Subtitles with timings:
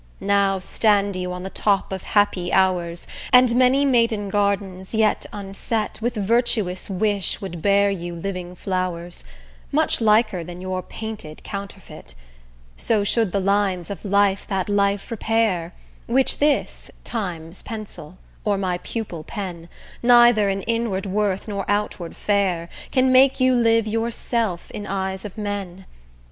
[0.19, 5.99] Now stand you on the top of happy hours, And many maiden gardens, yet unset,
[6.01, 9.23] With virtuous wish would bear you living flowers,
[9.71, 12.15] Much liker than your painted counterfeit:
[12.77, 15.71] So should the lines of life that life repair,
[16.07, 19.69] Which this, Time's pencil, or my pupil pen,
[20.01, 25.37] Neither in inward worth nor outward fair, Can make you live yourself in eyes of
[25.37, 25.85] men.